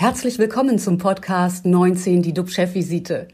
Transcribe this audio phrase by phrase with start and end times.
[0.00, 3.26] Herzlich willkommen zum Podcast 19, die DUB-Chefvisite.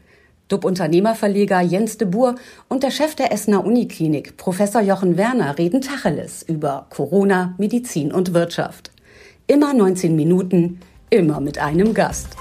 [0.47, 2.33] DUB-Unternehmerverleger Jens de Boer
[2.69, 8.33] und der Chef der Essener Uniklinik, Professor Jochen Werner, reden Tacheles über Corona, Medizin und
[8.33, 8.89] Wirtschaft.
[9.45, 10.79] Immer 19 Minuten,
[11.11, 12.35] immer mit einem Gast.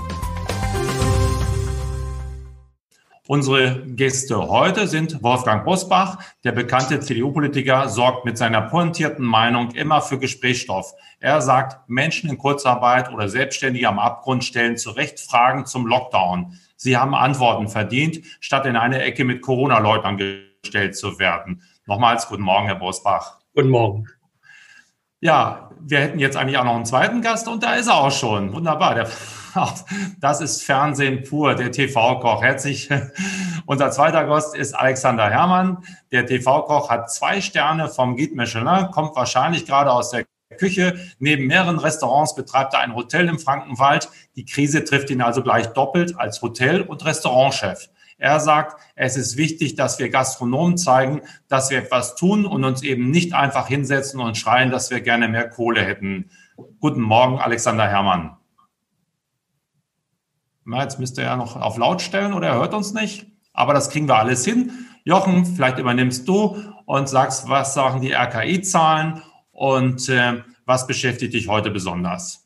[3.26, 10.02] Unsere Gäste heute sind Wolfgang Bosbach, der bekannte CDU-Politiker, sorgt mit seiner pointierten Meinung immer
[10.02, 10.92] für Gesprächsstoff.
[11.20, 16.58] Er sagt, Menschen in Kurzarbeit oder Selbstständige am Abgrund stellen zu Recht Fragen zum Lockdown.
[16.76, 21.62] Sie haben Antworten verdient, statt in eine Ecke mit Corona-Leugnern gestellt zu werden.
[21.86, 23.38] Nochmals guten Morgen, Herr Bosbach.
[23.54, 24.06] Guten Morgen.
[25.20, 28.12] Ja, wir hätten jetzt eigentlich auch noch einen zweiten Gast und da ist er auch
[28.12, 28.52] schon.
[28.52, 28.94] Wunderbar.
[28.94, 29.08] Der
[30.20, 32.42] das ist Fernsehen pur, der TV-Koch.
[32.42, 32.88] Herzlich.
[33.66, 35.84] Unser zweiter Gast ist Alexander Herrmann.
[36.12, 40.26] Der TV-Koch hat zwei Sterne vom Guide Michelin, kommt wahrscheinlich gerade aus der
[40.58, 40.98] Küche.
[41.18, 44.08] Neben mehreren Restaurants betreibt er ein Hotel im Frankenwald.
[44.36, 47.88] Die Krise trifft ihn also gleich doppelt als Hotel- und Restaurantchef.
[48.18, 52.82] Er sagt, es ist wichtig, dass wir Gastronomen zeigen, dass wir etwas tun und uns
[52.82, 56.30] eben nicht einfach hinsetzen und schreien, dass wir gerne mehr Kohle hätten.
[56.80, 58.36] Guten Morgen, Alexander Herrmann.
[60.64, 63.26] Na, jetzt müsste er noch auf laut stellen oder er hört uns nicht.
[63.52, 64.72] Aber das kriegen wir alles hin.
[65.04, 71.48] Jochen, vielleicht übernimmst du und sagst, was sagen die RKI-Zahlen und äh, was beschäftigt dich
[71.48, 72.44] heute besonders?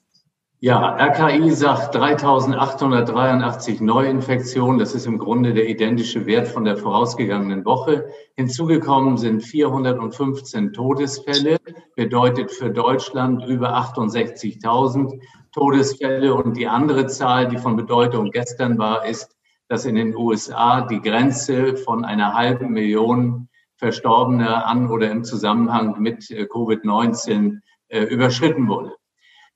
[0.61, 4.80] Ja, RKI sagt 3883 Neuinfektionen.
[4.80, 8.06] Das ist im Grunde der identische Wert von der vorausgegangenen Woche.
[8.34, 11.58] Hinzugekommen sind 415 Todesfälle,
[11.94, 15.20] bedeutet für Deutschland über 68.000
[15.52, 16.34] Todesfälle.
[16.34, 19.36] Und die andere Zahl, die von Bedeutung gestern war, ist,
[19.68, 26.00] dass in den USA die Grenze von einer halben Million Verstorbener an oder im Zusammenhang
[26.00, 28.94] mit äh, Covid-19 äh, überschritten wurde.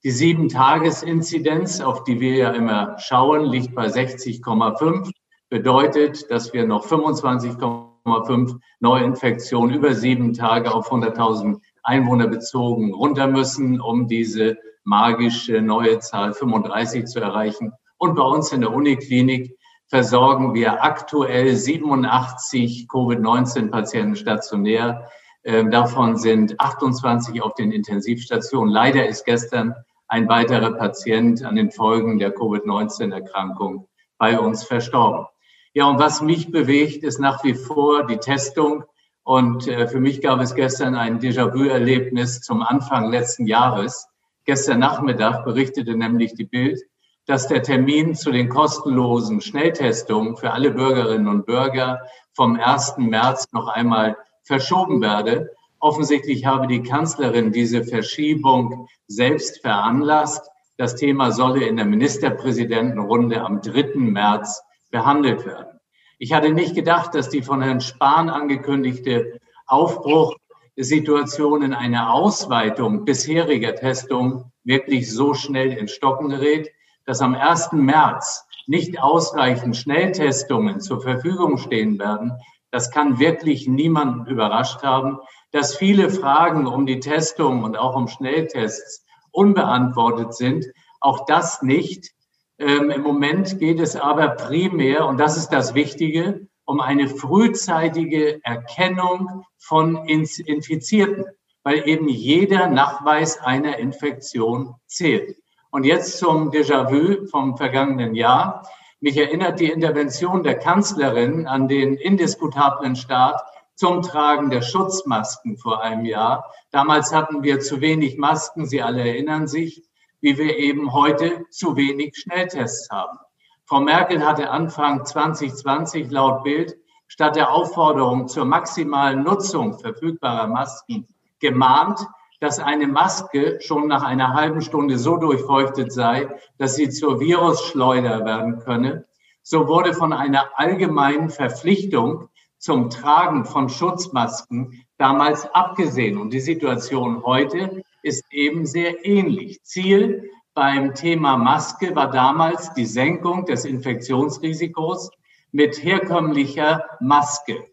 [0.03, 5.11] Die Sieben-Tages-Inzidenz, auf die wir ja immer schauen, liegt bei 60,5,
[5.49, 13.79] bedeutet, dass wir noch 25,5 Neuinfektionen über sieben Tage auf 100.000 Einwohner bezogen runter müssen,
[13.79, 17.73] um diese magische neue Zahl 35 zu erreichen.
[17.97, 19.55] Und bei uns in der Uniklinik
[19.87, 25.09] versorgen wir aktuell 87 Covid-19-Patienten stationär.
[25.43, 28.73] Ähm, davon sind 28 auf den Intensivstationen.
[28.73, 29.75] Leider ist gestern
[30.07, 35.25] ein weiterer Patient an den Folgen der Covid-19-Erkrankung bei uns verstorben.
[35.73, 38.83] Ja, und was mich bewegt, ist nach wie vor die Testung.
[39.23, 44.07] Und äh, für mich gab es gestern ein Déjà-vu-Erlebnis zum Anfang letzten Jahres.
[44.45, 46.81] Gestern Nachmittag berichtete nämlich die Bild,
[47.25, 52.01] dass der Termin zu den kostenlosen Schnelltestungen für alle Bürgerinnen und Bürger
[52.33, 52.95] vom 1.
[52.97, 55.51] März noch einmal verschoben werde.
[55.79, 60.49] Offensichtlich habe die Kanzlerin diese Verschiebung selbst veranlasst.
[60.75, 63.91] Das Thema solle in der Ministerpräsidentenrunde am 3.
[63.95, 64.61] März
[64.91, 65.79] behandelt werden.
[66.17, 70.35] Ich hatte nicht gedacht, dass die von Herrn Spahn angekündigte Aufbruch
[70.75, 76.71] Situation in einer Ausweitung bisheriger Testungen wirklich so schnell in Stocken gerät,
[77.05, 77.73] dass am 1.
[77.73, 82.33] März nicht ausreichend Schnelltestungen zur Verfügung stehen werden,
[82.73, 85.19] das kann wirklich niemanden überrascht haben.
[85.51, 90.65] Dass viele Fragen um die Testung und auch um Schnelltests unbeantwortet sind,
[90.99, 92.09] auch das nicht.
[92.57, 98.39] Ähm, Im Moment geht es aber primär, und das ist das Wichtige, um eine frühzeitige
[98.43, 101.25] Erkennung von Infizierten,
[101.63, 105.37] weil eben jeder Nachweis einer Infektion zählt.
[105.71, 108.67] Und jetzt zum Déjà-vu vom vergangenen Jahr.
[108.99, 113.41] Mich erinnert die Intervention der Kanzlerin an den indiskutablen Start
[113.75, 116.53] zum Tragen der Schutzmasken vor einem Jahr.
[116.71, 119.83] Damals hatten wir zu wenig Masken, Sie alle erinnern sich,
[120.21, 123.17] wie wir eben heute zu wenig Schnelltests haben.
[123.65, 126.75] Frau Merkel hatte Anfang 2020 laut Bild
[127.07, 131.07] statt der Aufforderung zur maximalen Nutzung verfügbarer Masken
[131.39, 132.05] gemahnt,
[132.41, 138.25] dass eine Maske schon nach einer halben Stunde so durchfeuchtet sei, dass sie zur Virusschleuder
[138.25, 139.05] werden könne.
[139.43, 142.27] So wurde von einer allgemeinen Verpflichtung
[142.57, 146.17] zum Tragen von Schutzmasken damals abgesehen.
[146.17, 149.63] Und die Situation heute ist eben sehr ähnlich.
[149.63, 155.09] Ziel beim Thema Maske war damals die Senkung des Infektionsrisikos
[155.51, 157.65] mit herkömmlicher Maske.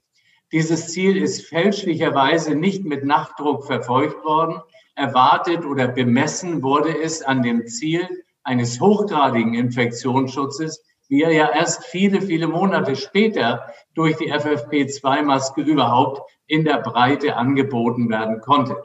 [0.52, 4.60] Dieses Ziel ist fälschlicherweise nicht mit Nachdruck verfolgt worden.
[4.94, 8.08] Erwartet oder bemessen wurde es an dem Ziel
[8.42, 16.22] eines hochgradigen Infektionsschutzes, wie er ja erst viele, viele Monate später durch die FFP2-Maske überhaupt
[16.46, 18.82] in der Breite angeboten werden konnte.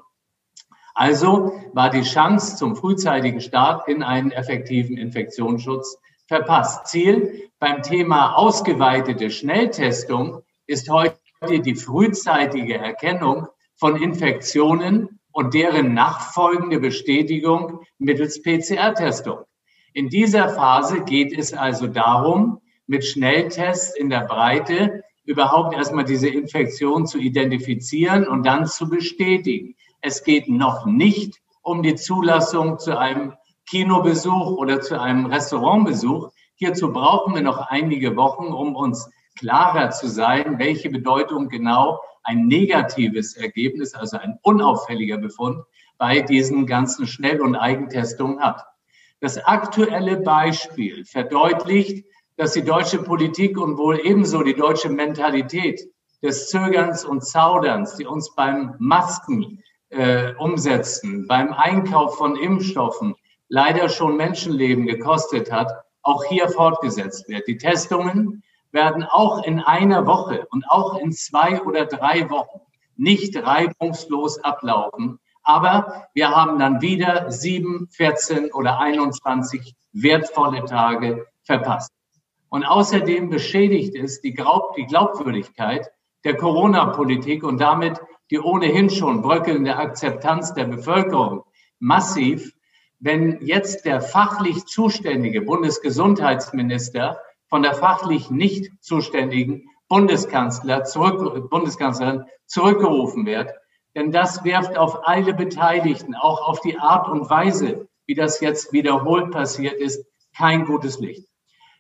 [0.96, 5.98] Also war die Chance zum frühzeitigen Start in einen effektiven Infektionsschutz
[6.28, 6.88] verpasst.
[6.88, 11.20] Ziel beim Thema ausgeweitete Schnelltestung ist heute
[11.60, 19.40] die frühzeitige Erkennung von Infektionen und deren nachfolgende Bestätigung mittels PCR-Testung.
[19.94, 26.30] In dieser Phase geht es also darum, mit Schnelltests in der Breite überhaupt erstmal diese
[26.30, 29.76] Infektion zu identifizieren und dann zu bestätigen.
[30.02, 33.34] Es geht noch nicht um die Zulassung zu einem
[33.68, 36.30] Kinobesuch oder zu einem Restaurantbesuch.
[36.56, 42.48] Hierzu brauchen wir noch einige Wochen, um uns klarer zu sein, welche Bedeutung genau ein
[42.48, 45.64] negatives Ergebnis, also ein unauffälliger Befund
[45.98, 48.64] bei diesen ganzen Schnell- und Eigentestungen hat.
[49.20, 52.06] Das aktuelle Beispiel verdeutlicht,
[52.38, 55.82] dass die deutsche Politik und wohl ebenso die deutsche Mentalität
[56.22, 63.16] des Zögerns und Zauderns, die uns beim Masken äh, umsetzen, beim Einkauf von Impfstoffen
[63.48, 65.72] leider schon Menschenleben gekostet hat,
[66.02, 67.48] auch hier fortgesetzt wird.
[67.48, 72.60] Die Testungen werden auch in einer Woche und auch in zwei oder drei Wochen
[72.98, 75.20] nicht reibungslos ablaufen.
[75.44, 81.92] Aber wir haben dann wieder sieben, 14 oder 21 wertvolle Tage verpasst.
[82.50, 85.92] Und außerdem beschädigt es die, Glaubwürdigkeit
[86.24, 91.44] der Corona-Politik und damit die ohnehin schon bröckelnde Akzeptanz der Bevölkerung
[91.80, 92.54] massiv,
[93.00, 97.20] wenn jetzt der fachlich zuständige Bundesgesundheitsminister
[97.50, 103.54] von der fachlich nicht zuständigen Bundeskanzler zurück, Bundeskanzlerin zurückgerufen wird.
[103.96, 108.74] Denn das wirft auf alle Beteiligten, auch auf die Art und Weise, wie das jetzt
[108.74, 110.06] wiederholt passiert ist,
[110.36, 111.28] kein gutes Licht.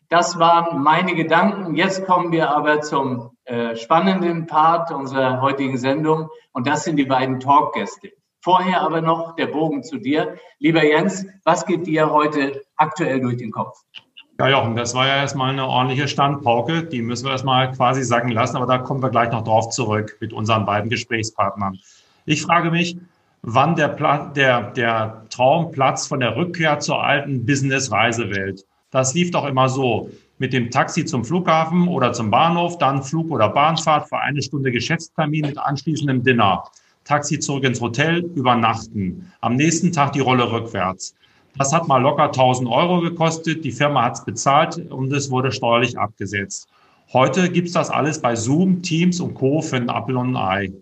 [0.09, 1.75] Das waren meine Gedanken.
[1.75, 7.05] Jetzt kommen wir aber zum äh, spannenden Part unserer heutigen Sendung und das sind die
[7.05, 8.11] beiden Talkgäste.
[8.41, 10.35] Vorher aber noch der Bogen zu dir.
[10.59, 13.81] Lieber Jens, was geht dir heute aktuell durch den Kopf?
[14.37, 16.83] Ja, Jochen, das war ja erstmal eine ordentliche Standpauke.
[16.83, 20.17] Die müssen wir erstmal quasi sacken lassen, aber da kommen wir gleich noch drauf zurück
[20.19, 21.79] mit unseren beiden Gesprächspartnern.
[22.25, 22.97] Ich frage mich,
[23.43, 28.65] wann der, Pla der, der Traumplatz von der Rückkehr zur alten Business-Reisewelt.
[28.91, 30.09] Das lief doch immer so.
[30.37, 34.69] Mit dem Taxi zum Flughafen oder zum Bahnhof, dann Flug- oder Bahnfahrt für eine Stunde
[34.69, 36.63] Geschäftstermin mit anschließendem Dinner.
[37.05, 39.31] Taxi zurück ins Hotel, übernachten.
[39.39, 41.15] Am nächsten Tag die Rolle rückwärts.
[41.57, 43.63] Das hat mal locker 1000 Euro gekostet.
[43.63, 46.67] Die Firma hat es bezahlt und es wurde steuerlich abgesetzt.
[47.13, 49.61] Heute gibt's das alles bei Zoom, Teams und Co.
[49.61, 50.73] für ein Apple und ein Ei.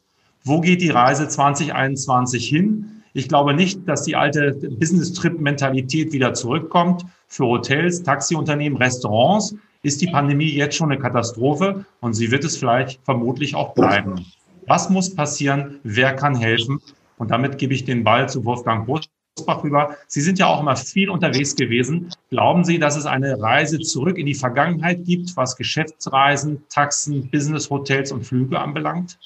[0.44, 3.03] Wo geht die Reise 2021 hin?
[3.15, 7.06] Ich glaube nicht, dass die alte Business-Trip-Mentalität wieder zurückkommt.
[7.27, 12.57] Für Hotels, Taxiunternehmen, Restaurants ist die Pandemie jetzt schon eine Katastrophe und sie wird es
[12.57, 14.25] vielleicht vermutlich auch bleiben.
[14.65, 15.80] Was muss passieren?
[15.83, 16.81] Wer kann helfen?
[17.18, 19.95] Und damit gebe ich den Ball zu Wolfgang Bosbach rüber.
[20.07, 22.09] Sie sind ja auch immer viel unterwegs gewesen.
[22.31, 28.12] Glauben Sie, dass es eine Reise zurück in die Vergangenheit gibt, was Geschäftsreisen, Taxen, Business-Hotels
[28.12, 29.19] und Flüge anbelangt?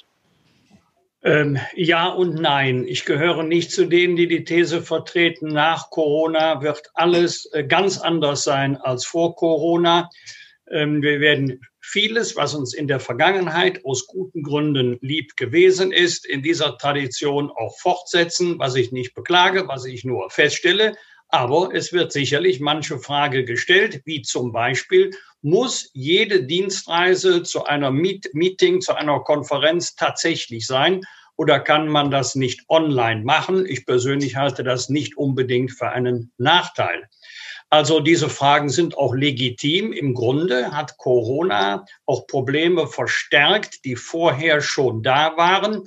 [1.27, 2.85] Ähm, ja und nein.
[2.87, 7.97] Ich gehöre nicht zu denen, die die These vertreten, nach Corona wird alles äh, ganz
[7.97, 10.09] anders sein als vor Corona.
[10.71, 16.25] Ähm, wir werden vieles, was uns in der Vergangenheit aus guten Gründen lieb gewesen ist,
[16.25, 20.95] in dieser Tradition auch fortsetzen, was ich nicht beklage, was ich nur feststelle.
[21.27, 27.91] Aber es wird sicherlich manche Frage gestellt, wie zum Beispiel, muss jede Dienstreise zu einer
[27.91, 31.01] Meet Meeting, zu einer Konferenz tatsächlich sein?
[31.35, 33.65] Oder kann man das nicht online machen?
[33.65, 37.07] Ich persönlich halte das nicht unbedingt für einen Nachteil.
[37.69, 39.91] Also diese Fragen sind auch legitim.
[39.91, 45.83] Im Grunde hat Corona auch Probleme verstärkt, die vorher schon da waren.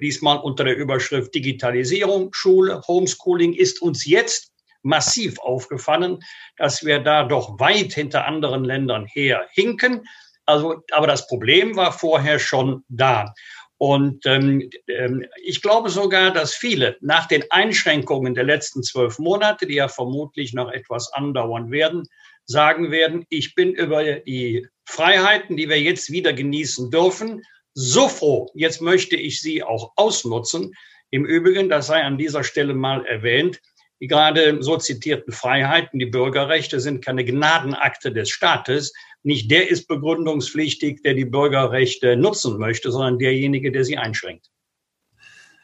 [0.00, 4.51] Diesmal unter der Überschrift Digitalisierung, Schule, Homeschooling ist uns jetzt
[4.82, 6.20] massiv aufgefallen,
[6.56, 10.06] dass wir da doch weit hinter anderen Ländern her hinken.
[10.46, 13.32] Also, aber das Problem war vorher schon da.
[13.78, 19.66] Und ähm, ähm, ich glaube sogar, dass viele nach den Einschränkungen der letzten zwölf Monate,
[19.66, 22.04] die ja vermutlich noch etwas andauern werden,
[22.44, 27.42] sagen werden, ich bin über die Freiheiten, die wir jetzt wieder genießen dürfen,
[27.74, 28.50] so froh.
[28.54, 30.74] Jetzt möchte ich sie auch ausnutzen.
[31.10, 33.60] Im Übrigen, das sei an dieser Stelle mal erwähnt,
[34.02, 38.92] die gerade so zitierten Freiheiten, die Bürgerrechte sind keine Gnadenakte des Staates,
[39.22, 44.50] nicht der ist begründungspflichtig, der die Bürgerrechte nutzen möchte, sondern derjenige, der sie einschränkt.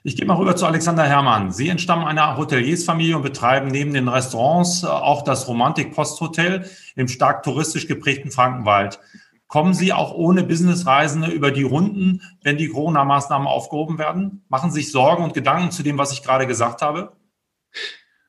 [0.04, 1.50] Ich gehe mal rüber zu Alexander Herrmann.
[1.50, 6.64] Sie entstammen einer Hoteliersfamilie und betreiben neben den Restaurants auch das Romantik Posthotel
[6.94, 9.00] im stark touristisch geprägten Frankenwald.
[9.48, 14.44] Kommen Sie auch ohne Businessreisende über die Runden, wenn die Corona-Maßnahmen aufgehoben werden?
[14.48, 17.17] Machen Sie sich Sorgen und Gedanken zu dem, was ich gerade gesagt habe?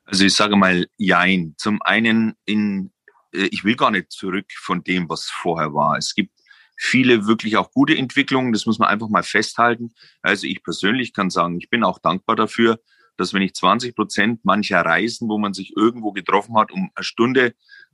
[0.09, 1.53] Also ich sage mal, jein.
[1.57, 2.91] Zum einen in,
[3.31, 5.97] äh, ich will gar nicht zurück von dem, was vorher war.
[5.97, 6.33] Es gibt
[6.77, 8.51] viele wirklich auch gute Entwicklungen.
[8.51, 9.93] Das muss man einfach mal festhalten.
[10.21, 12.79] Also ich persönlich kann sagen, ich bin auch dankbar dafür,
[13.17, 17.03] dass wenn ich 20 Prozent mancher Reisen, wo man sich irgendwo getroffen hat, um eine
[17.03, 17.53] Stunde,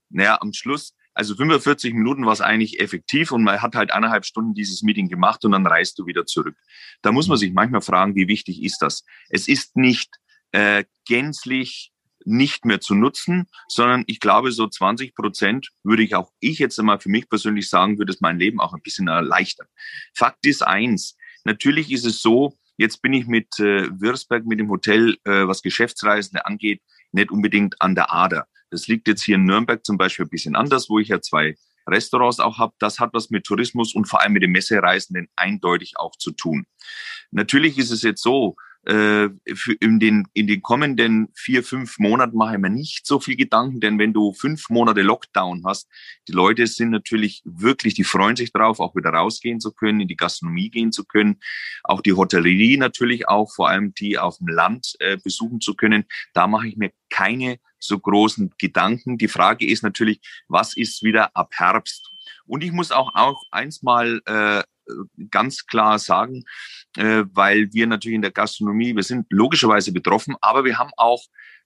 [0.09, 4.25] naja, am Schluss also 45 Minuten war es eigentlich effektiv und man hat halt eineinhalb
[4.25, 6.57] Stunden dieses Meeting gemacht und dann reist du wieder zurück.
[7.01, 9.05] Da muss man sich manchmal fragen, wie wichtig ist das?
[9.29, 10.13] Es ist nicht
[10.51, 11.93] äh, gänzlich
[12.25, 16.79] nicht mehr zu nutzen, sondern ich glaube, so 20 Prozent würde ich auch ich jetzt
[16.79, 19.67] einmal für mich persönlich sagen, würde es mein Leben auch ein bisschen erleichtern.
[20.13, 24.69] Fakt ist eins, natürlich ist es so, jetzt bin ich mit äh, Würzberg, mit dem
[24.69, 28.47] Hotel, äh, was Geschäftsreisende angeht, nicht unbedingt an der Ader.
[28.71, 31.55] Das liegt jetzt hier in Nürnberg zum Beispiel ein bisschen anders, wo ich ja zwei
[31.87, 32.73] Restaurants auch habe.
[32.79, 36.65] Das hat was mit Tourismus und vor allem mit den Messereisenden eindeutig auch zu tun.
[37.31, 38.55] Natürlich ist es jetzt so,
[38.85, 39.29] äh,
[39.79, 43.79] in, den, in den kommenden vier, fünf Monaten mache ich mir nicht so viel Gedanken,
[43.79, 45.89] denn wenn du fünf Monate Lockdown hast,
[46.27, 50.07] die Leute sind natürlich wirklich, die freuen sich drauf, auch wieder rausgehen zu können, in
[50.07, 51.39] die Gastronomie gehen zu können,
[51.83, 56.05] auch die Hotellerie natürlich auch, vor allem die auf dem Land äh, besuchen zu können.
[56.33, 59.17] Da mache ich mir keine so großen Gedanken.
[59.17, 62.11] Die Frage ist natürlich, was ist wieder ab Herbst?
[62.45, 64.63] Und ich muss auch, auch eins mal äh,
[65.31, 66.43] ganz klar sagen,
[66.97, 71.23] äh, weil wir natürlich in der Gastronomie, wir sind logischerweise betroffen, aber wir haben auch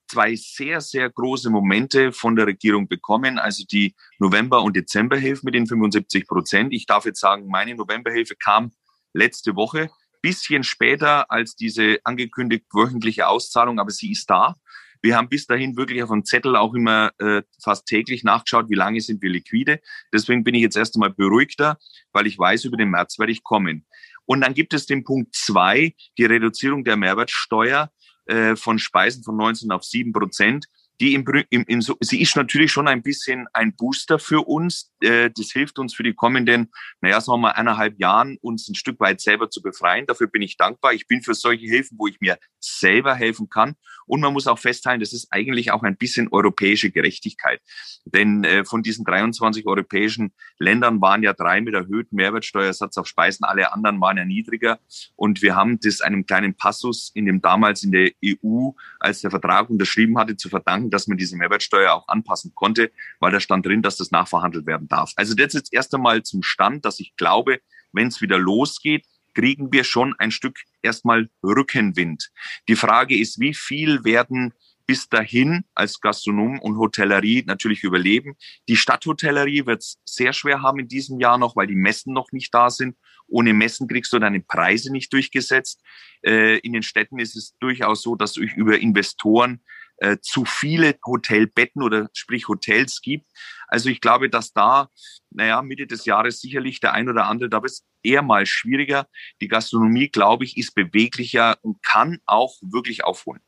[0.08, 5.54] zwei sehr, sehr große Momente von der Regierung bekommen, also die November- und Dezemberhilfe mit
[5.54, 6.74] den 75 Prozent.
[6.74, 8.72] Ich darf jetzt sagen, meine Novemberhilfe kam
[9.14, 9.90] letzte Woche,
[10.22, 14.56] bisschen später als diese angekündigt wöchentliche Auszahlung, aber sie ist da.
[15.02, 18.76] Wir haben bis dahin wirklich auf dem Zettel auch immer äh, fast täglich nachgeschaut, wie
[18.76, 19.80] lange sind wir liquide.
[20.14, 21.78] Deswegen bin ich jetzt erst einmal beruhigter,
[22.12, 23.86] weil ich weiß, über den März werde ich kommen.
[24.26, 27.92] Und dann gibt es den Punkt zwei, die Reduzierung der Mehrwertsteuer
[28.26, 30.68] äh, von Speisen von 19 auf 7 Prozent
[31.00, 34.92] die im, im, im, sie ist natürlich schon ein bisschen ein Booster für uns.
[35.02, 38.76] Äh, das hilft uns für die kommenden, naja, sagen wir mal, eineinhalb Jahren, uns ein
[38.76, 40.06] Stück weit selber zu befreien.
[40.06, 40.94] Dafür bin ich dankbar.
[40.94, 43.76] Ich bin für solche Hilfen, wo ich mir selber helfen kann.
[44.06, 47.62] Und man muss auch festhalten, das ist eigentlich auch ein bisschen europäische Gerechtigkeit.
[48.06, 53.44] Denn äh, von diesen 23 europäischen Ländern waren ja drei mit erhöhtem Mehrwertsteuersatz auf Speisen,
[53.46, 54.80] alle anderen waren ja niedriger.
[55.16, 59.32] Und wir haben das einem kleinen Passus in dem damals in der EU, als der
[59.32, 63.66] Vertrag unterschrieben hatte, zu verdanken, dass man diese Mehrwertsteuer auch anpassen konnte, weil da stand
[63.66, 65.14] drin, dass das nachverhandelt werden darf.
[65.16, 67.60] Also das jetzt erst einmal zum Stand, dass ich glaube,
[67.92, 72.32] wenn es wieder losgeht, kriegen wir schon ein Stück erstmal Rückenwind.
[72.68, 74.54] Die Frage ist, wie viel werden
[74.90, 78.36] bis dahin als Gastronom und Hotellerie natürlich überleben.
[78.68, 82.32] Die Stadthotellerie wird es sehr schwer haben in diesem Jahr noch, weil die Messen noch
[82.32, 82.98] nicht da sind.
[83.28, 85.80] Ohne Messen kriegst du deine Preise nicht durchgesetzt.
[86.26, 89.62] Äh, in den Städten ist es durchaus so, dass du über Investoren
[90.00, 93.28] äh, zu viele Hotelbetten oder sprich Hotels gibt.
[93.68, 94.90] Also ich glaube, dass da,
[95.30, 99.08] naja, Mitte des Jahres sicherlich der ein oder andere, da ist eher mal schwieriger.
[99.42, 103.42] Die Gastronomie, glaube ich, ist beweglicher und kann auch wirklich aufholen.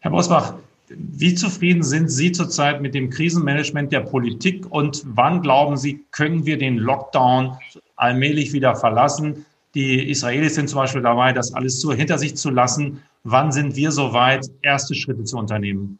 [0.00, 0.54] Herr Bosbach,
[0.90, 6.46] wie zufrieden sind Sie zurzeit mit dem Krisenmanagement der Politik und wann glauben Sie, können
[6.46, 7.58] wir den Lockdown
[7.96, 9.44] allmählich wieder verlassen?
[9.74, 13.02] Die Israelis sind zum Beispiel dabei, das alles zu, hinter sich zu lassen.
[13.24, 15.98] Wann sind wir soweit, erste Schritte zu unternehmen?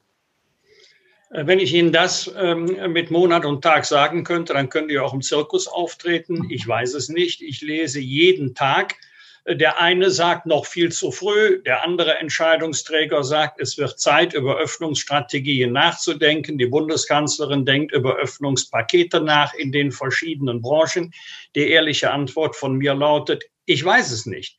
[1.30, 5.00] Äh, wenn ich Ihnen das ähm, mit Monat und Tag sagen könnte, dann könnte ich
[5.00, 6.46] auch im Zirkus auftreten.
[6.50, 7.42] Ich weiß es nicht.
[7.42, 8.96] Ich lese jeden Tag.
[9.44, 14.34] Äh, der eine sagt noch viel zu früh, der andere Entscheidungsträger sagt, es wird Zeit,
[14.34, 16.58] über Öffnungsstrategien nachzudenken.
[16.58, 21.12] Die Bundeskanzlerin denkt über Öffnungspakete nach in den verschiedenen Branchen.
[21.54, 24.56] Die ehrliche Antwort von mir lautet, ich weiß es nicht.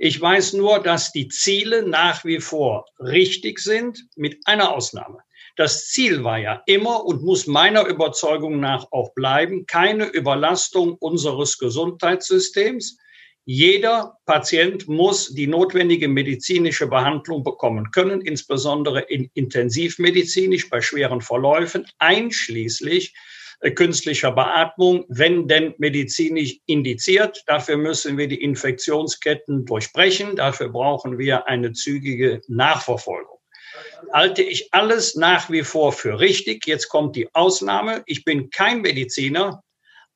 [0.00, 5.18] Ich weiß nur, dass die Ziele nach wie vor richtig sind, mit einer Ausnahme.
[5.56, 11.58] Das Ziel war ja immer und muss meiner Überzeugung nach auch bleiben, keine Überlastung unseres
[11.58, 12.96] Gesundheitssystems.
[13.44, 21.88] Jeder Patient muss die notwendige medizinische Behandlung bekommen können, insbesondere in intensivmedizinisch bei schweren Verläufen,
[21.98, 23.14] einschließlich
[23.74, 27.42] künstlicher Beatmung, wenn denn medizinisch indiziert.
[27.46, 30.36] Dafür müssen wir die Infektionsketten durchbrechen.
[30.36, 33.38] Dafür brauchen wir eine zügige Nachverfolgung.
[34.12, 36.66] Halte ich alles nach wie vor für richtig.
[36.66, 38.02] Jetzt kommt die Ausnahme.
[38.06, 39.62] Ich bin kein Mediziner,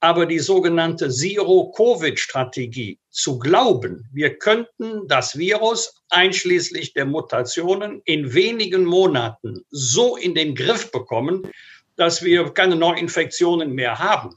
[0.02, 8.84] aber die sogenannte Zero-Covid-Strategie zu glauben, wir könnten das Virus einschließlich der Mutationen in wenigen
[8.84, 11.48] Monaten so in den Griff bekommen,
[11.96, 14.36] dass wir keine Neuinfektionen mehr haben.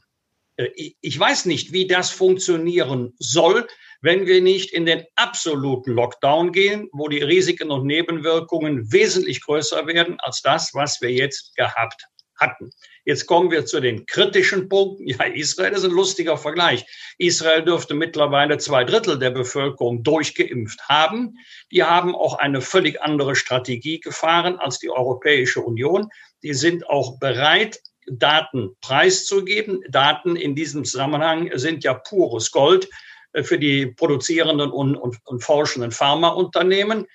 [0.56, 0.68] Äh,
[1.00, 3.66] ich weiß nicht, wie das funktionieren soll,
[4.00, 9.86] wenn wir nicht in den absoluten Lockdown gehen, wo die Risiken und Nebenwirkungen wesentlich größer
[9.86, 12.06] werden als das, was wir jetzt gehabt
[12.38, 12.70] hatten.
[13.04, 15.06] Jetzt kommen wir zu den kritischen Punkten.
[15.16, 16.84] Ja, Israel ist ein lustiger Vergleich.
[17.18, 21.38] Israel dürfte mittlerweile zwei Drittel der Bevölkerung durchgeimpft haben.
[21.72, 26.08] Die haben auch eine völlig andere Strategie gefahren als die Europäische Union.
[26.42, 29.82] Die sind auch bereit, Daten preiszugeben.
[29.88, 32.88] Daten in diesem Zusammenhang sind ja pures Gold
[33.32, 37.06] äh, für die produzierenden und, und, und forschenden Pharmaunternehmen.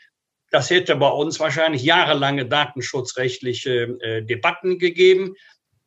[0.52, 5.36] Das hätte bei uns wahrscheinlich jahrelange datenschutzrechtliche äh, Debatten gegeben.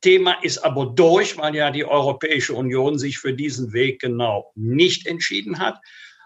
[0.00, 5.06] Thema ist aber durch, weil ja die Europäische Union sich für diesen Weg genau nicht
[5.06, 5.78] entschieden hat.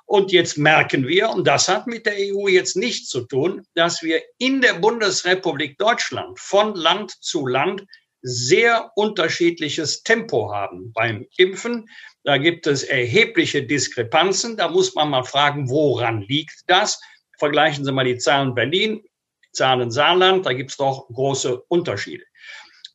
[0.09, 4.03] Und jetzt merken wir, und das hat mit der EU jetzt nichts zu tun, dass
[4.03, 7.85] wir in der Bundesrepublik Deutschland von Land zu Land
[8.23, 11.91] sehr unterschiedliches Tempo haben beim Impfen.
[12.25, 14.57] Da gibt es erhebliche Diskrepanzen.
[14.57, 16.99] Da muss man mal fragen, woran liegt das?
[17.38, 19.05] Vergleichen Sie mal die Zahlen Berlin,
[19.53, 22.25] Zahlen Saarland, da gibt es doch große Unterschiede.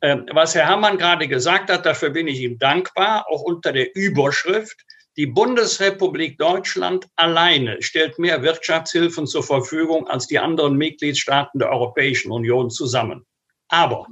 [0.01, 3.95] Ähm, was Herr Hammann gerade gesagt hat, dafür bin ich ihm dankbar, auch unter der
[3.95, 4.83] Überschrift,
[5.15, 12.31] die Bundesrepublik Deutschland alleine stellt mehr Wirtschaftshilfen zur Verfügung als die anderen Mitgliedstaaten der Europäischen
[12.31, 13.25] Union zusammen.
[13.67, 14.07] Aber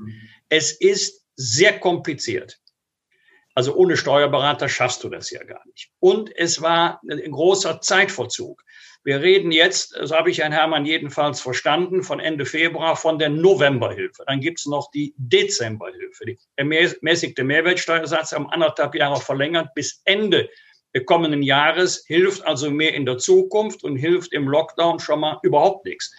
[0.50, 2.60] es ist sehr kompliziert.
[3.54, 5.92] Also ohne Steuerberater schaffst du das ja gar nicht.
[6.00, 8.64] Und es war ein großer Zeitverzug.
[9.04, 13.30] Wir reden jetzt, so habe ich Herrn Hermann jedenfalls verstanden, von Ende Februar von der
[13.30, 14.24] Novemberhilfe.
[14.28, 16.26] Dann gibt es noch die Dezemberhilfe.
[16.26, 20.50] Die ermäßigte Mehrwertsteuersatz haben anderthalb Jahre verlängert bis Ende
[21.00, 25.86] kommenden Jahres, hilft also mehr in der Zukunft und hilft im Lockdown schon mal überhaupt
[25.86, 26.14] nichts.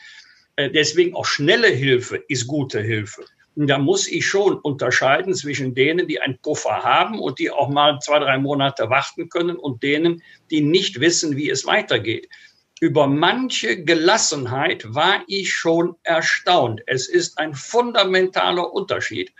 [0.56, 3.24] Äh, deswegen auch schnelle Hilfe ist gute Hilfe.
[3.54, 7.68] Und da muss ich schon unterscheiden zwischen denen, die einen Puffer haben und die auch
[7.68, 12.28] mal zwei, drei Monate warten können und denen, die nicht wissen, wie es weitergeht
[12.82, 16.82] über manche Gelassenheit war ich schon erstaunt.
[16.86, 19.32] Es ist ein fundamentaler Unterschied,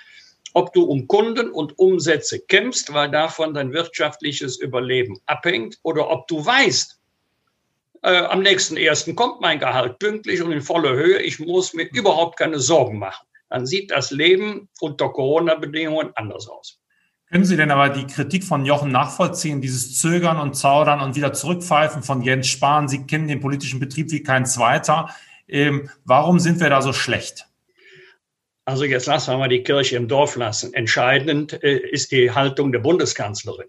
[0.55, 6.27] ob du um Kunden und Umsätze kämpfst, weil davon dein wirtschaftliches Überleben abhängt, oder ob
[6.29, 6.99] du weißt,
[8.03, 11.89] äh, am nächsten ersten kommt mein Gehalt pünktlich und in voller Höhe, ich muss mir
[11.93, 13.27] überhaupt keine Sorgen machen.
[13.49, 16.79] Dann sieht das Leben unter Corona-Bedingungen anders aus.
[17.31, 21.33] Können Sie denn aber die Kritik von Jochen nachvollziehen, dieses Zögern und Zaudern und wieder
[21.33, 22.89] Zurückpfeifen von Jens Spahn?
[22.89, 25.09] Sie kennen den politischen Betrieb wie kein zweiter.
[25.49, 27.47] Ähm, warum sind wir da so schlecht?
[28.65, 30.73] Also jetzt lassen wir mal die Kirche im Dorf lassen.
[30.75, 33.69] Entscheidend äh, ist die Haltung der Bundeskanzlerin.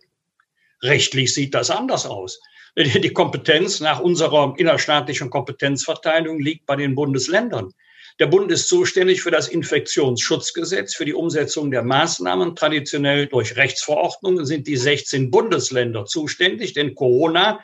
[0.83, 2.39] Rechtlich sieht das anders aus.
[2.75, 7.71] Die Kompetenz nach unserer innerstaatlichen Kompetenzverteilung liegt bei den Bundesländern.
[8.19, 12.55] Der Bund ist zuständig für das Infektionsschutzgesetz, für die Umsetzung der Maßnahmen.
[12.55, 17.59] Traditionell durch Rechtsverordnungen sind die 16 Bundesländer zuständig, denn Corona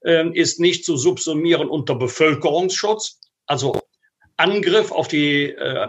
[0.00, 3.80] äh, ist nicht zu subsumieren unter Bevölkerungsschutz, also
[4.42, 5.88] Angriff auf die, äh,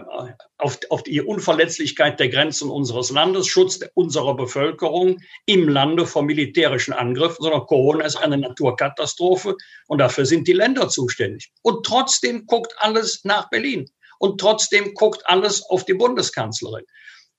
[0.58, 6.92] auf, auf die Unverletzlichkeit der Grenzen unseres Landes, Schutz unserer Bevölkerung im Lande vor militärischen
[6.92, 9.56] Angriffen, sondern Corona ist eine Naturkatastrophe
[9.88, 11.50] und dafür sind die Länder zuständig.
[11.62, 13.90] Und trotzdem guckt alles nach Berlin.
[14.20, 16.84] Und trotzdem guckt alles auf die Bundeskanzlerin.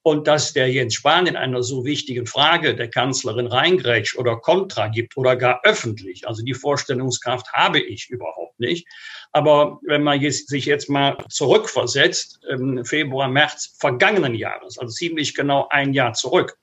[0.07, 4.87] Und dass der Jens Spahn in einer so wichtigen Frage der Kanzlerin reingrätscht oder Kontra
[4.87, 8.87] gibt oder gar öffentlich, also die Vorstellungskraft habe ich überhaupt nicht.
[9.31, 15.67] Aber wenn man sich jetzt mal zurückversetzt, im Februar, März vergangenen Jahres, also ziemlich genau
[15.71, 16.55] ein Jahr zurück,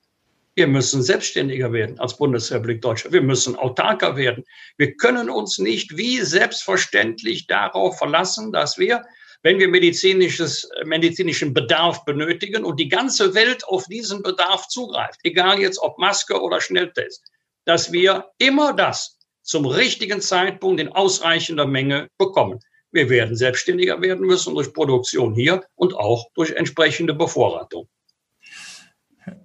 [0.55, 3.11] wir müssen selbstständiger werden als Bundesrepublik Deutschland.
[3.11, 4.45] Wir müssen autarker werden.
[4.77, 9.03] Wir können uns nicht wie selbstverständlich darauf verlassen, dass wir
[9.43, 15.59] wenn wir medizinisches, medizinischen Bedarf benötigen und die ganze Welt auf diesen Bedarf zugreift, egal
[15.59, 17.23] jetzt ob Maske oder Schnelltest,
[17.65, 22.59] dass wir immer das zum richtigen Zeitpunkt in ausreichender Menge bekommen.
[22.91, 27.87] Wir werden selbstständiger werden müssen durch Produktion hier und auch durch entsprechende Bevorratung.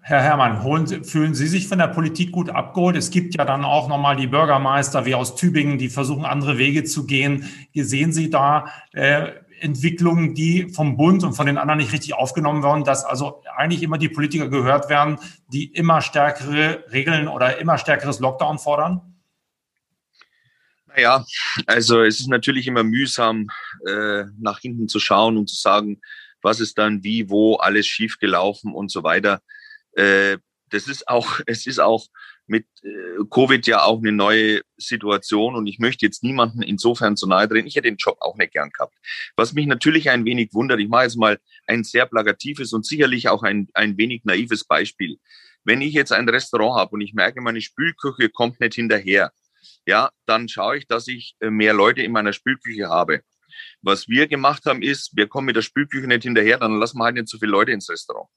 [0.00, 2.96] Herr Herrmann, holen, fühlen Sie sich von der Politik gut abgeholt?
[2.96, 6.84] Es gibt ja dann auch nochmal die Bürgermeister wie aus Tübingen, die versuchen, andere Wege
[6.84, 7.48] zu gehen.
[7.74, 12.62] Sehen Sie da äh, Entwicklungen, die vom Bund und von den anderen nicht richtig aufgenommen
[12.62, 15.18] werden, dass also eigentlich immer die Politiker gehört werden,
[15.52, 19.00] die immer stärkere Regeln oder immer stärkeres Lockdown fordern?
[20.86, 21.24] Naja,
[21.66, 23.48] also es ist natürlich immer mühsam,
[23.86, 26.00] äh, nach hinten zu schauen und zu sagen,
[26.42, 29.42] was ist dann wie, wo alles schiefgelaufen und so weiter.
[29.92, 30.38] Äh,
[30.70, 32.06] das ist auch, es ist auch
[32.48, 37.26] mit äh, Covid ja auch eine neue Situation und ich möchte jetzt niemanden insofern so
[37.26, 37.66] nahe drehen.
[37.66, 38.94] Ich hätte den Job auch nicht gern gehabt.
[39.36, 43.28] Was mich natürlich ein wenig wundert, ich mache jetzt mal ein sehr plakatives und sicherlich
[43.28, 45.18] auch ein, ein wenig naives Beispiel.
[45.64, 49.32] wenn ich jetzt ein Restaurant habe und ich merke, meine Spülküche kommt nicht hinterher,
[49.86, 53.20] ja, dann schaue ich, dass ich äh, mehr Leute in meiner Spülküche habe.
[53.82, 57.04] Was wir gemacht haben, ist, wir kommen mit der Spülküche nicht hinterher, dann lassen wir
[57.04, 58.28] halt nicht so viele Leute ins Restaurant.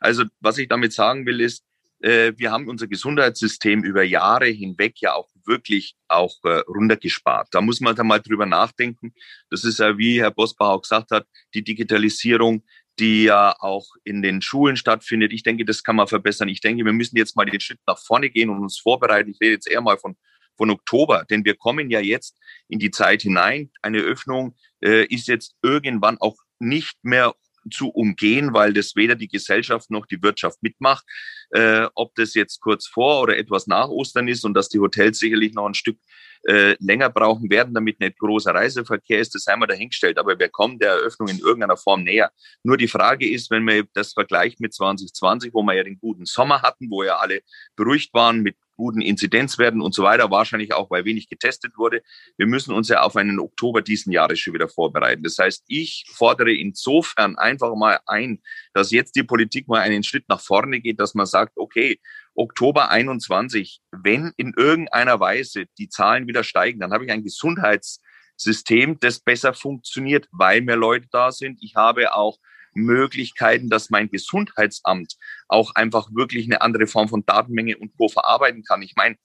[0.00, 1.64] Also was ich damit sagen will, ist,
[2.02, 7.48] wir haben unser Gesundheitssystem über Jahre hinweg ja auch wirklich auch äh, runtergespart.
[7.50, 9.12] Da muss man da mal drüber nachdenken.
[9.50, 12.64] Das ist ja, wie Herr Bosbach auch gesagt hat, die Digitalisierung,
[12.98, 15.32] die ja auch in den Schulen stattfindet.
[15.32, 16.48] Ich denke, das kann man verbessern.
[16.48, 19.30] Ich denke, wir müssen jetzt mal den Schritt nach vorne gehen und uns vorbereiten.
[19.30, 20.16] Ich rede jetzt eher mal von,
[20.56, 23.70] von Oktober, denn wir kommen ja jetzt in die Zeit hinein.
[23.82, 27.34] Eine Öffnung äh, ist jetzt irgendwann auch nicht mehr
[27.70, 31.04] zu umgehen, weil das weder die Gesellschaft noch die Wirtschaft mitmacht.
[31.50, 35.18] Äh, ob das jetzt kurz vor oder etwas nach Ostern ist und dass die Hotels
[35.18, 35.98] sicherlich noch ein Stück
[36.44, 40.18] äh, länger brauchen werden, damit nicht großer Reiseverkehr ist, das sei mal dahingestellt.
[40.18, 42.30] Aber wir kommen der Eröffnung in irgendeiner Form näher.
[42.62, 46.24] Nur die Frage ist, wenn man das vergleicht mit 2020, wo wir ja den guten
[46.24, 47.42] Sommer hatten, wo ja alle
[47.76, 52.02] beruhigt waren mit guten Inzidenzwerten und so weiter, wahrscheinlich auch, weil wenig getestet wurde.
[52.38, 55.22] Wir müssen uns ja auf einen Oktober diesen Jahres schon wieder vorbereiten.
[55.22, 58.40] Das heißt, ich fordere insofern einfach mal ein,
[58.72, 62.00] dass jetzt die Politik mal einen Schritt nach vorne geht, dass man sagt, okay,
[62.34, 68.98] Oktober 21, wenn in irgendeiner Weise die Zahlen wieder steigen, dann habe ich ein Gesundheitssystem,
[68.98, 71.58] das besser funktioniert, weil mehr Leute da sind.
[71.62, 72.38] Ich habe auch
[72.72, 75.16] Möglichkeiten, dass mein Gesundheitsamt
[75.48, 78.08] auch einfach wirklich eine andere Form von Datenmenge und Co.
[78.08, 78.82] verarbeiten kann.
[78.82, 79.16] Ich meine,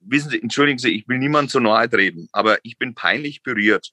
[0.00, 3.90] wissen Sie, entschuldigen Sie, ich will niemand zu nahe treten, aber ich bin peinlich berührt,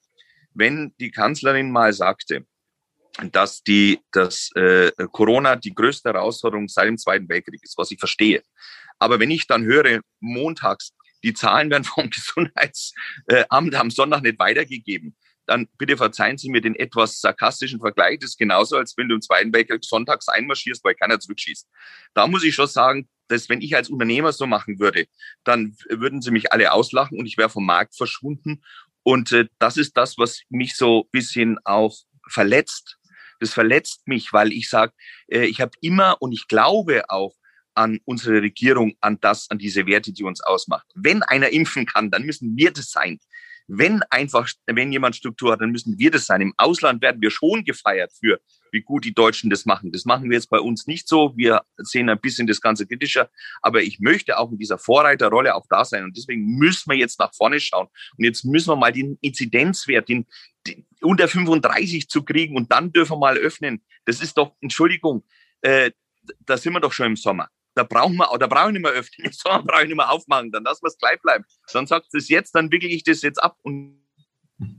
[0.53, 2.45] wenn die Kanzlerin mal sagte,
[3.31, 7.99] dass die, dass äh, Corona die größte Herausforderung seit dem Zweiten Weltkrieg ist, was ich
[7.99, 8.43] verstehe.
[8.99, 15.15] Aber wenn ich dann höre, montags, die Zahlen werden vom Gesundheitsamt am Sonntag nicht weitergegeben,
[15.47, 18.19] dann bitte verzeihen Sie mir den etwas sarkastischen Vergleich.
[18.19, 21.67] Das ist genauso, als wenn du im Zweiten Weltkrieg sonntags einmarschierst, weil keiner zurückschießt.
[22.13, 25.07] Da muss ich schon sagen, dass wenn ich als Unternehmer so machen würde,
[25.43, 28.61] dann würden sie mich alle auslachen und ich wäre vom Markt verschwunden.
[29.03, 31.95] Und äh, das ist das, was mich so bisschen auch
[32.29, 32.97] verletzt.
[33.39, 34.93] Das verletzt mich, weil ich sage,
[35.27, 37.33] äh, ich habe immer und ich glaube auch
[37.73, 40.87] an unsere Regierung, an das, an diese Werte, die uns ausmacht.
[40.95, 43.19] Wenn einer impfen kann, dann müssen wir das sein.
[43.67, 46.41] Wenn einfach, wenn jemand Struktur hat, dann müssen wir das sein.
[46.41, 48.39] Im Ausland werden wir schon gefeiert für,
[48.71, 49.91] wie gut die Deutschen das machen.
[49.91, 51.33] Das machen wir jetzt bei uns nicht so.
[51.35, 53.29] Wir sehen ein bisschen das Ganze kritischer.
[53.61, 56.05] Aber ich möchte auch in dieser Vorreiterrolle auch da sein.
[56.05, 57.87] Und deswegen müssen wir jetzt nach vorne schauen.
[58.17, 60.25] Und jetzt müssen wir mal den Inzidenzwert, den,
[60.65, 63.83] den unter 35 zu kriegen und dann dürfen wir mal öffnen.
[64.05, 65.23] Das ist doch, Entschuldigung,
[65.61, 65.91] äh,
[66.45, 68.91] da sind wir doch schon im Sommer da brauchen wir, da brauche ich nicht mehr
[68.91, 71.45] öffnen, sondern brauche ich nicht mehr aufmachen, dann lassen wir es gleich bleiben.
[71.73, 74.03] Dann sagt es jetzt, dann wickel ich das jetzt ab und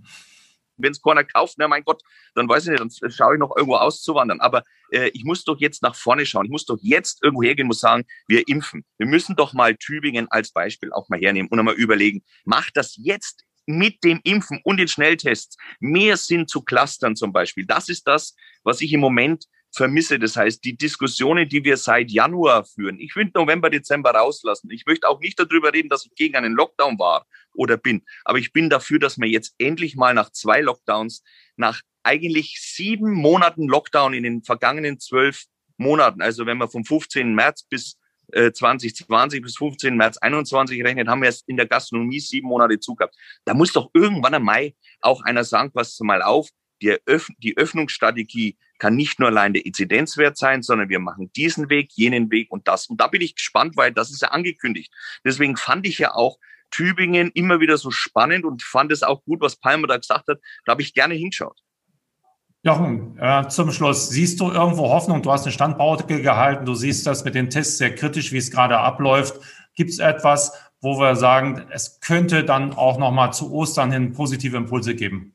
[0.80, 2.02] wenn es keiner kauft, na mein Gott,
[2.34, 4.40] dann weiß ich nicht, dann schaue ich noch irgendwo auszuwandern.
[4.40, 6.44] Aber äh, ich muss doch jetzt nach vorne schauen.
[6.44, 8.84] Ich muss doch jetzt irgendwo hergehen und sagen, wir impfen.
[8.96, 12.94] Wir müssen doch mal Tübingen als Beispiel auch mal hernehmen und einmal überlegen, macht das
[12.96, 17.66] jetzt mit dem Impfen und den Schnelltests mehr Sinn zu clustern zum Beispiel.
[17.66, 20.18] Das ist das, was ich im Moment vermisse.
[20.18, 24.70] Das heißt, die Diskussionen, die wir seit Januar führen, ich will November, Dezember rauslassen.
[24.70, 28.04] Ich möchte auch nicht darüber reden, dass ich gegen einen Lockdown war oder bin.
[28.24, 31.22] Aber ich bin dafür, dass wir jetzt endlich mal nach zwei Lockdowns,
[31.56, 35.44] nach eigentlich sieben Monaten Lockdown in den vergangenen zwölf
[35.76, 37.34] Monaten, also wenn man vom 15.
[37.34, 37.98] März bis
[38.32, 39.96] 2020 äh, bis 15.
[39.96, 43.16] März 21 rechnet, haben wir jetzt in der Gastronomie sieben Monate zugehabt.
[43.44, 46.48] Da muss doch irgendwann im Mai auch einer sagen, pass mal auf,
[46.82, 51.70] die, Öff die Öffnungsstrategie kann nicht nur allein der Inzidenzwert sein, sondern wir machen diesen
[51.70, 52.86] Weg, jenen Weg und das.
[52.86, 54.92] Und da bin ich gespannt, weil das ist ja angekündigt.
[55.24, 56.38] Deswegen fand ich ja auch
[56.70, 60.38] Tübingen immer wieder so spannend und fand es auch gut, was Palmer da gesagt hat.
[60.64, 61.58] Da habe ich gerne hingeschaut.
[62.62, 65.22] Jochen, äh, zum Schluss, siehst du irgendwo Hoffnung?
[65.22, 68.50] Du hast eine Standpauke gehalten, du siehst das mit den Tests sehr kritisch, wie es
[68.50, 69.40] gerade abläuft.
[69.74, 74.56] Gibt es etwas, wo wir sagen, es könnte dann auch nochmal zu Ostern hin positive
[74.56, 75.34] Impulse geben?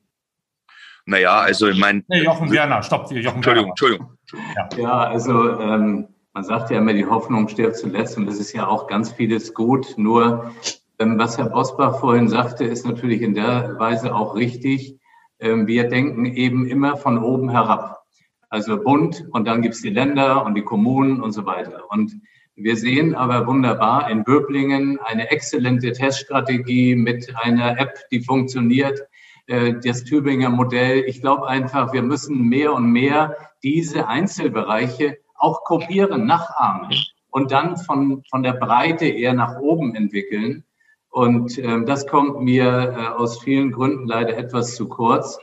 [1.06, 2.04] Naja, also ich meine.
[2.08, 4.18] Nee, Jochen Werner, stopp, Jochen Entschuldigung, Entschuldigung.
[4.56, 8.54] Ja, ja also ähm, man sagt ja immer, die Hoffnung stirbt zuletzt und das ist
[8.54, 9.98] ja auch ganz vieles gut.
[9.98, 10.52] Nur
[11.00, 14.98] ähm, was Herr Bosbach vorhin sagte, ist natürlich in der Weise auch richtig.
[15.40, 18.04] Ähm, wir denken eben immer von oben herab.
[18.50, 21.84] Also Bund und dann gibt's die Länder und die Kommunen und so weiter.
[21.90, 22.14] Und
[22.56, 29.00] wir sehen aber wunderbar in Böblingen eine exzellente Teststrategie mit einer App, die funktioniert
[29.48, 31.04] äh, das Tübinger Modell.
[31.08, 36.94] Ich glaube einfach, wir müssen mehr und mehr diese Einzelbereiche auch kopieren, nachahmen
[37.30, 40.64] und dann von, von der Breite eher nach oben entwickeln.
[41.10, 45.38] Und äh, das kommt mir äh, aus vielen Gründen leider etwas zu kurz.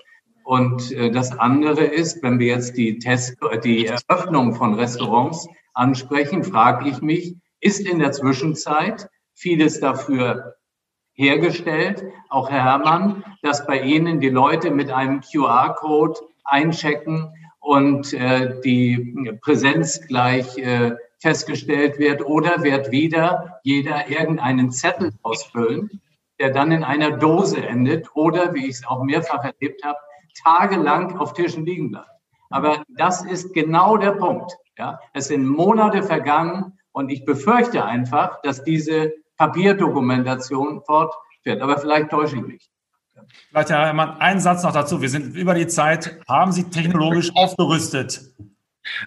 [0.45, 6.43] Und äh, das andere ist, wenn wir jetzt die Test, die Eröffnung von Restaurants ansprechen,
[6.43, 10.55] frage ich mich, ist in der Zwischenzeit vieles dafür
[11.21, 18.59] hergestellt, auch Herr Herrmann, dass bei Ihnen die Leute mit einem QR-Code einchecken und äh,
[18.63, 26.01] die Präsenz gleich äh, festgestellt wird oder wird wieder jeder irgendeinen Zettel ausfüllen,
[26.39, 29.99] der dann in einer Dose endet oder, wie ich es auch mehrfach erlebt habe,
[30.43, 32.09] tagelang auf Tischen liegen bleibt.
[32.49, 34.57] Aber das ist genau der Punkt.
[34.79, 41.63] Ja, es sind Monate vergangen und ich befürchte einfach, dass diese Papierdokumentation fortfährt.
[41.63, 42.71] Aber vielleicht täusche ich mich.
[43.49, 45.01] Vielleicht, Herr Herrmann, einen Satz noch dazu.
[45.01, 46.21] Wir sind über die Zeit.
[46.29, 48.21] Haben Sie technologisch aufgerüstet?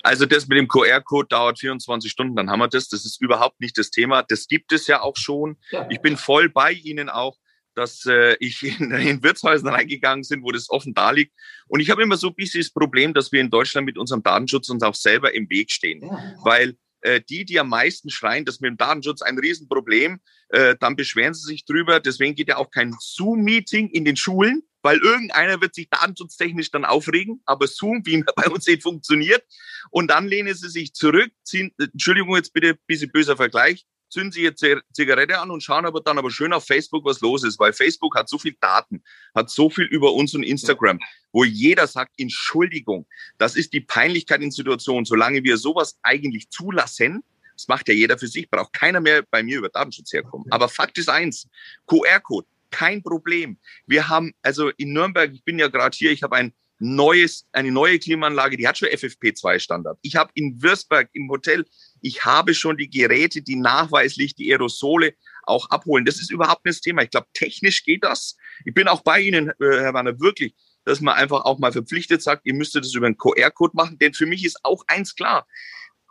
[0.02, 2.90] Also das mit dem QR-Code dauert 24 Stunden, dann haben wir das.
[2.90, 4.24] Das ist überhaupt nicht das Thema.
[4.24, 5.58] Das gibt es ja auch schon.
[5.90, 7.38] Ich bin voll bei Ihnen auch
[7.76, 11.34] dass äh, ich in, in Wirtshäusern reingegangen bin, wo das offen da liegt.
[11.68, 14.22] Und ich habe immer so ein bisschen das Problem, dass wir in Deutschland mit unserem
[14.22, 16.02] Datenschutz uns auch selber im Weg stehen.
[16.44, 20.96] Weil äh, die, die am meisten schreien, dass mit dem Datenschutz ein Riesenproblem, äh, dann
[20.96, 22.00] beschweren sie sich drüber.
[22.00, 26.86] Deswegen geht ja auch kein Zoom-Meeting in den Schulen, weil irgendeiner wird sich datenschutztechnisch dann
[26.86, 27.42] aufregen.
[27.46, 29.44] Aber Zoom, wie bei uns nicht funktioniert.
[29.92, 34.32] Und dann lehnen sie sich zurück, ziehen, Entschuldigung, jetzt bitte ein bisschen böser Vergleich, zünden
[34.32, 34.56] sie ihr
[34.94, 38.16] Zigarette an und schauen aber dann aber schön auf Facebook, was los ist, weil Facebook
[38.16, 41.00] hat so viel Daten, hat so viel über uns und Instagram,
[41.32, 43.08] wo jeder sagt, Entschuldigung,
[43.40, 47.24] das ist die Peinlichkeit in Situationen, solange wir sowas eigentlich zulassen,
[47.56, 50.46] das macht ja jeder für sich, braucht keiner mehr bei mir über Datenschutz herkommen.
[50.52, 51.48] Aber Fakt ist eins,
[51.88, 53.58] QR-Code, kein Problem.
[53.86, 57.72] Wir haben, also in Nürnberg, ich bin ja gerade hier, ich habe ein neues, eine
[57.72, 59.98] neue Klimaanlage, die hat schon FFP2-Standard.
[60.02, 61.66] Ich habe in Würzburg im Hotel
[62.04, 66.04] ich habe schon die Geräte, die nachweislich die Aerosole auch abholen.
[66.04, 67.02] Das ist überhaupt nicht das Thema.
[67.02, 68.36] Ich glaube, technisch geht das.
[68.66, 72.22] Ich bin auch bei Ihnen, äh, Herr Werner, wirklich, dass man einfach auch mal verpflichtet
[72.22, 73.98] sagt, ihr müsstet das über einen QR-Code machen.
[74.00, 75.48] Denn für mich ist auch eins klar.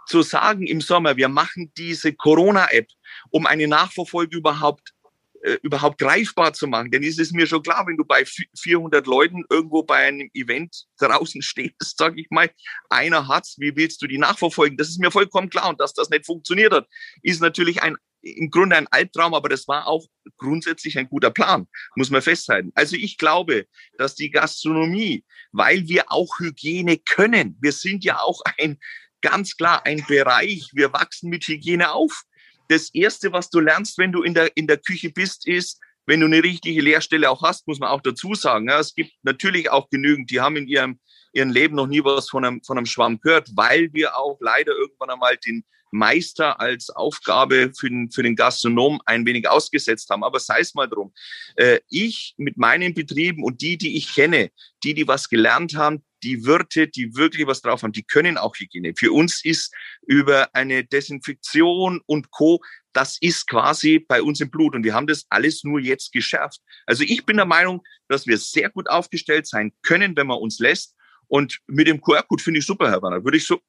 [0.06, 2.88] Zu sagen im Sommer, wir machen diese Corona-App,
[3.30, 4.94] um eine Nachverfolge überhaupt
[5.42, 6.90] äh, überhaupt greifbar zu machen.
[6.90, 10.86] Denn es ist mir schon klar, wenn du bei 400 Leuten irgendwo bei einem Event
[10.98, 12.50] draußen stehst, sage ich mal,
[12.88, 14.76] einer hat's, wie willst du die nachverfolgen?
[14.76, 15.68] Das ist mir vollkommen klar.
[15.68, 16.86] Und dass das nicht funktioniert hat,
[17.22, 20.06] ist natürlich ein im Grunde ein Albtraum, aber das war auch
[20.38, 22.70] grundsätzlich ein guter Plan, muss man festhalten.
[22.76, 23.66] Also ich glaube,
[23.98, 28.78] dass die Gastronomie, weil wir auch Hygiene können, wir sind ja auch ein
[29.22, 32.22] ganz klar ein Bereich, wir wachsen mit Hygiene auf
[32.72, 36.20] das Erste, was du lernst, wenn du in der, in der Küche bist, ist, wenn
[36.20, 38.68] du eine richtige Lehrstelle auch hast, muss man auch dazu sagen.
[38.68, 40.98] Ja, es gibt natürlich auch genügend, die haben in ihrem,
[41.32, 44.72] ihrem Leben noch nie was von einem, von einem Schwamm gehört, weil wir auch leider
[44.72, 50.24] irgendwann einmal den Meister als Aufgabe für den, für den Gastronom ein wenig ausgesetzt haben.
[50.24, 51.12] Aber sei es mal drum.
[51.56, 54.50] Äh, ich mit meinen Betrieben und die, die ich kenne,
[54.82, 58.56] die, die was gelernt haben, die Wirte, die wirklich was drauf haben, die können auch
[58.56, 58.94] Hygiene.
[58.96, 59.74] Für uns ist
[60.06, 62.60] über eine Desinfektion und Co.
[62.92, 66.60] Das ist quasi bei uns im Blut und wir haben das alles nur jetzt geschärft.
[66.86, 70.58] Also ich bin der Meinung, dass wir sehr gut aufgestellt sein können, wenn man uns
[70.58, 70.94] lässt.
[71.26, 73.24] Und mit dem QR-Code finde ich super, Herr Werner.
[73.24, 73.60] Würde ich so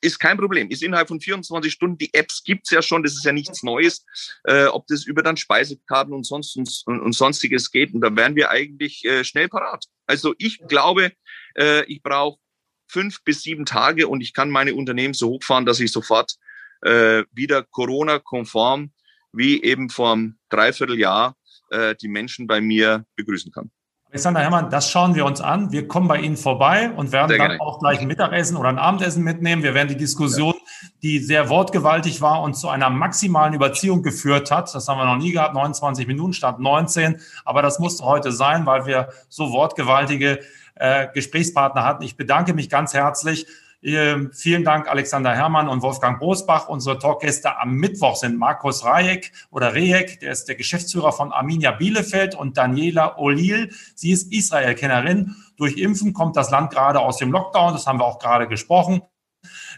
[0.00, 0.70] ist kein Problem.
[0.70, 1.98] Ist innerhalb von 24 Stunden.
[1.98, 3.02] Die Apps gibt's ja schon.
[3.02, 4.04] Das ist ja nichts Neues.
[4.44, 7.94] Äh, ob das über dann Speisekarten und, sonst, und, und sonstiges geht.
[7.94, 9.84] Und da wären wir eigentlich äh, schnell parat.
[10.06, 11.12] Also ich glaube,
[11.56, 12.38] äh, ich brauche
[12.86, 16.36] fünf bis sieben Tage und ich kann meine Unternehmen so hochfahren, dass ich sofort
[16.82, 18.92] äh, wieder Corona-konform
[19.32, 21.36] wie eben vor einem Dreivierteljahr
[21.70, 23.70] äh, die Menschen bei mir begrüßen kann.
[24.10, 25.70] Alexander Herrmann, das schauen wir uns an.
[25.70, 29.22] Wir kommen bei Ihnen vorbei und werden dann auch gleich ein Mittagessen oder ein Abendessen
[29.22, 29.62] mitnehmen.
[29.62, 30.54] Wir werden die Diskussion,
[31.02, 35.18] die sehr wortgewaltig war und zu einer maximalen Überziehung geführt hat, das haben wir noch
[35.18, 40.40] nie gehabt, 29 Minuten statt 19, aber das musste heute sein, weil wir so wortgewaltige
[40.76, 42.02] äh, Gesprächspartner hatten.
[42.02, 43.46] Ich bedanke mich ganz herzlich.
[43.82, 46.68] Ähm, vielen Dank, Alexander Herrmann und Wolfgang Bosbach.
[46.68, 51.70] Unsere Talkgäste am Mittwoch sind Markus Rajek oder Rejek, der ist der Geschäftsführer von Arminia
[51.72, 53.70] Bielefeld und Daniela Olil.
[53.94, 55.36] Sie ist Israel-Kennerin.
[55.56, 57.72] Durch Impfen kommt das Land gerade aus dem Lockdown.
[57.72, 59.02] Das haben wir auch gerade gesprochen.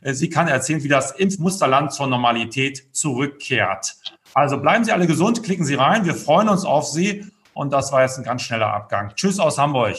[0.02, 3.96] Äh, sie kann erzählen, wie das Impfmusterland zur Normalität zurückkehrt.
[4.32, 6.04] Also bleiben Sie alle gesund, klicken Sie rein.
[6.04, 7.26] Wir freuen uns auf Sie.
[7.52, 9.12] Und das war jetzt ein ganz schneller Abgang.
[9.14, 9.96] Tschüss aus Hamburg.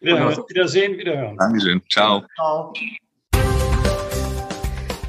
[0.00, 1.36] Wiederhören, Wiedersehen, Wiederhören.
[1.36, 1.82] Dankeschön.
[1.88, 2.24] Ciao.
[2.34, 2.72] Ciao.